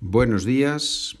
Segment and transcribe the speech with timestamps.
[0.00, 1.16] Buenos días,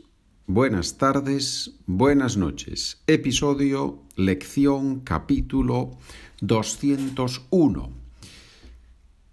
[0.46, 3.00] buenas tardes, buenas noches.
[3.06, 5.96] Episodio, lección, capítulo
[6.42, 7.90] 201.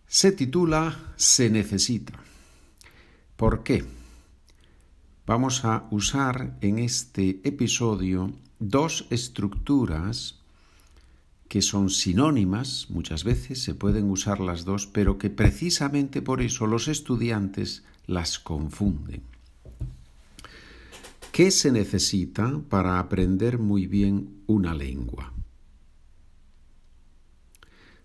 [0.07, 2.13] Se titula Se necesita.
[3.35, 3.83] ¿Por qué?
[5.25, 10.39] Vamos a usar en este episodio dos estructuras
[11.49, 16.65] que son sinónimas, muchas veces se pueden usar las dos, pero que precisamente por eso
[16.65, 19.32] los estudiantes las confunden.
[21.33, 25.33] ¿Qué se necesita para aprender muy bien una lengua?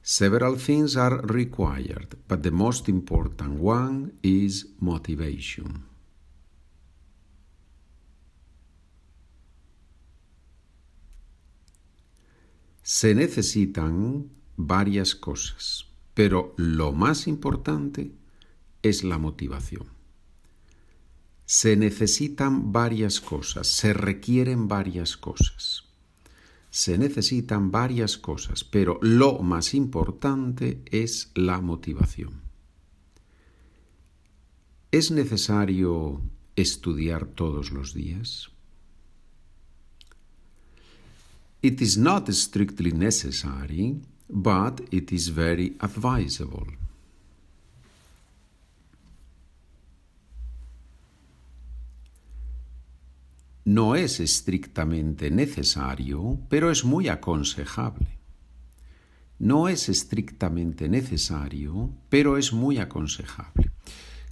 [0.01, 5.85] Several things are required, but the most important one is motivation.
[12.83, 15.85] Se necesitan varias cosas,
[16.15, 18.11] pero lo más importante
[18.81, 19.98] es la motivación.
[21.51, 25.85] Se necesitan varias cosas, se requieren varias cosas.
[26.69, 32.43] Se necesitan varias cosas, pero lo más importante es la motivación.
[34.91, 36.21] ¿Es necesario
[36.55, 38.51] estudiar todos los días?
[41.63, 46.88] It is not strictly necessary, but it is very advisable.
[53.69, 58.19] No es estrictamente necesario, pero es muy aconsejable.
[59.39, 63.71] No es estrictamente necesario, pero es muy aconsejable.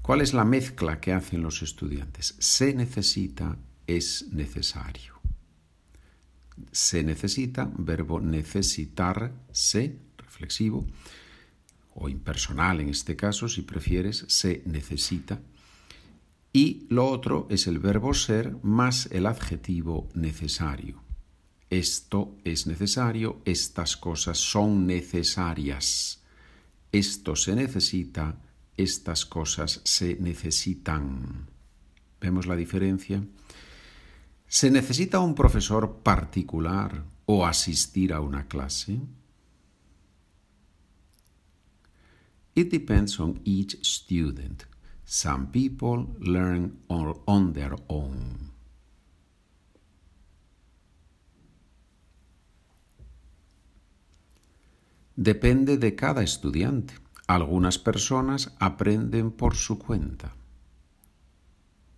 [0.01, 2.35] ¿Cuál es la mezcla que hacen los estudiantes?
[2.39, 5.21] Se necesita, es necesario.
[6.73, 10.87] Se necesita, verbo necesitar, se, reflexivo,
[11.93, 15.43] o impersonal en este caso, si prefieres, se necesita
[16.57, 21.03] y lo otro es el verbo ser más el adjetivo necesario.
[21.69, 26.23] Esto es necesario, estas cosas son necesarias.
[26.93, 28.41] Esto se necesita,
[28.75, 31.47] estas cosas se necesitan.
[32.23, 33.23] ¿Vemos la diferencia?
[34.47, 38.99] ¿Se necesita un profesor particular o asistir a una clase?
[42.55, 44.65] It depends on each student.
[45.09, 48.51] Some people learn on their own.
[55.15, 56.95] Depende de cada estudiante.
[57.29, 60.35] Algunas personas aprenden por su cuenta.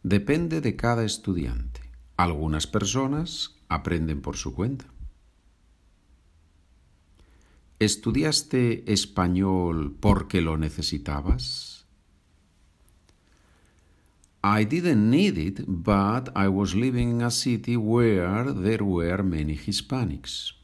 [0.03, 1.81] Depende de cada estudiante.
[2.19, 4.85] Algunas personas aprenden por su cuenta.
[7.79, 11.78] ¿Estudiaste español porque lo necesitabas?
[14.51, 19.55] I didn't need it, but I was living in a city where there were many
[19.55, 20.55] Hispanics.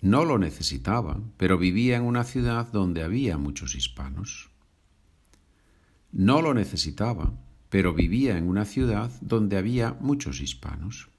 [0.00, 4.48] No lo necesitaba, pero vivía en una ciudad donde había muchos hispanos.
[6.12, 7.34] No lo necesitaba,
[7.68, 11.13] pero vivía en una ciudad donde había muchos hispanos.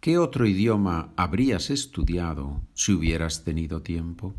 [0.00, 4.32] ¿Qué otro idioma habrías estudiado si hubieras tenido tiempo?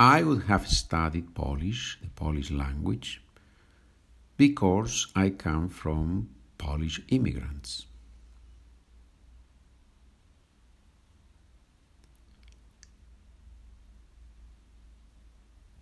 [0.00, 3.20] I would have studied Polish, the Polish language,
[4.38, 7.86] because I come from Polish immigrants.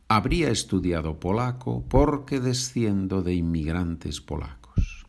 [0.08, 5.03] Habría estudiado polaco porque desciendo de inmigrantes polacos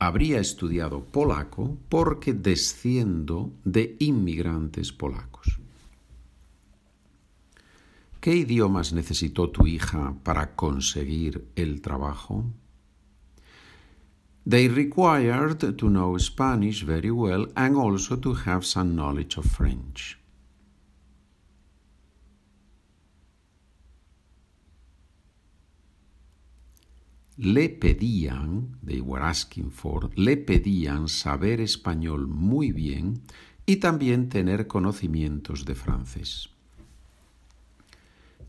[0.00, 5.60] habría estudiado polaco porque desciendo de inmigrantes polacos.
[8.20, 12.44] ¿Qué idiomas necesitó tu hija para conseguir el trabajo?
[14.48, 20.19] They required to know Spanish very well and also to have some knowledge of French.
[27.40, 33.22] Le pedían, they were asking for, le pedían saber español muy bien
[33.64, 36.50] y también tener conocimientos de francés.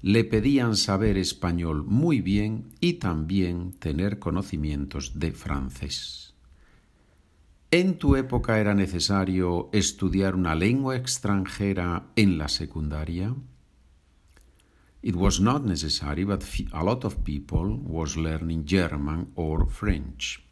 [0.01, 6.33] Le pedían saber español muy bien y también tener conocimientos de francés.
[7.69, 13.33] ¿En tu época era necesario estudiar una lengua extranjera en la secundaria?
[15.03, 16.43] It was not necessary, but
[16.73, 20.43] a lot of people was learning German or French.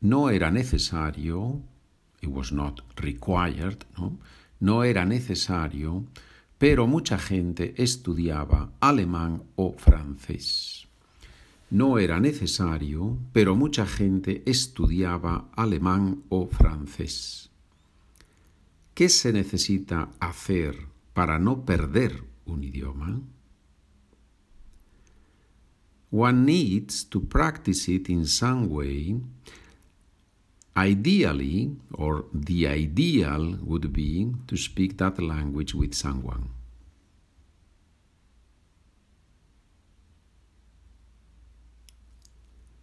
[0.00, 1.62] No era necesario,
[2.20, 4.18] it was not required, no,
[4.60, 6.06] no era necesario,
[6.58, 10.86] pero mucha gente estudiaba alemán o francés.
[11.70, 17.50] No era necesario, pero mucha gente estudiaba alemán o francés.
[18.94, 20.76] ¿Qué se necesita hacer
[21.12, 23.20] para no perder un idioma?
[26.12, 29.20] One needs to practice it in some way.
[30.76, 36.55] Ideally, or the ideal would be to speak that language with someone.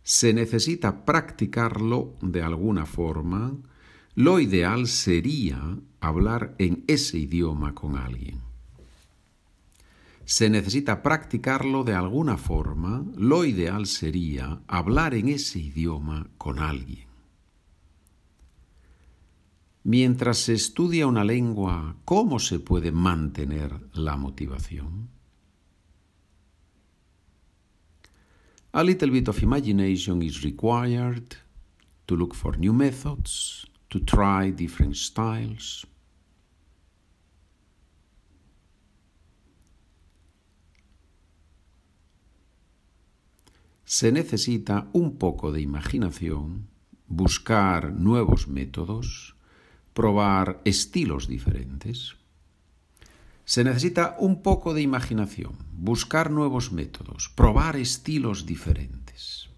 [0.04, 3.56] Se necesita practicarlo de alguna forma.
[4.16, 8.42] Lo ideal sería hablar en ese idioma con alguien.
[10.26, 13.06] Se necesita practicarlo de alguna forma.
[13.16, 17.08] Lo ideal sería hablar en ese idioma con alguien.
[19.86, 25.10] Mientras se estudia una lengua, ¿cómo se puede mantener la motivación?
[28.76, 31.36] A little bit of imagination is required
[32.08, 35.86] to look for new methods, to try different styles.
[43.86, 46.68] Se necesita un poco de imaginación,
[47.08, 49.36] buscar nuevos métodos,
[49.94, 52.16] probar estilos diferentes.
[53.46, 59.50] Se necesita un poco de imaginación, buscar nuevos métodos, probar estilos diferentes.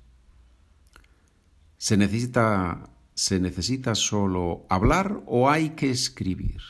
[1.77, 6.61] Se necesita, se necesita solo hablar o hay que escribir.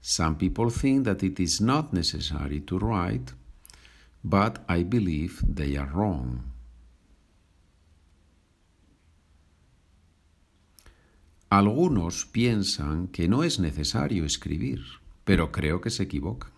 [0.00, 3.32] Some people think that it is not necessary to write,
[4.22, 6.44] but I believe they are wrong.
[11.50, 14.80] Algunos piensan que no es necesario escribir
[15.28, 16.52] pero creo que se equivocan.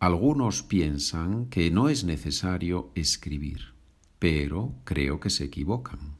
[0.00, 3.72] Algunos piensan que no es necesario escribir,
[4.18, 6.18] pero creo que se equivocan.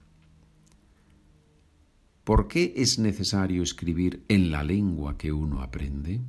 [2.24, 6.22] ¿Por qué es necesario escribir en la lengua que uno aprende?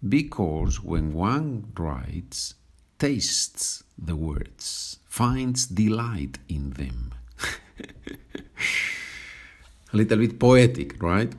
[0.00, 2.56] Because when one writes,
[2.96, 7.12] tastes the words, finds delight in them.
[9.92, 11.32] A little bit poetic, right?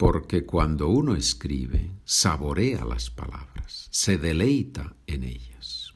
[0.00, 5.92] Porque cuando uno escribe, saborea las palabras, se deleita en ellas.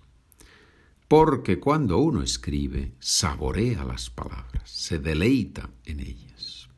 [1.08, 6.68] Porque cuando uno escribe, saborea las palabras, se deleita en ellas.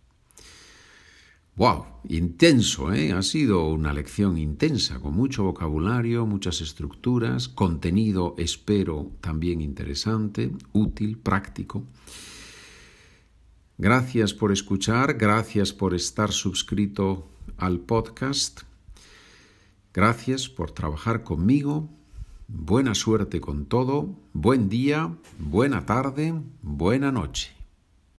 [1.57, 1.87] ¡Wow!
[2.11, 3.11] Intenso, ¿eh?
[3.11, 11.19] Ha sido una lección intensa, con mucho vocabulario, muchas estructuras, contenido, espero, también interesante, útil,
[11.19, 11.89] práctico.
[13.79, 17.29] Gracias por escuchar, gracias por estar suscrito
[17.59, 18.63] al podcast,
[19.93, 21.89] gracias por trabajar conmigo,
[22.49, 27.56] buena suerte con todo, buen día, buena tarde, buena noche.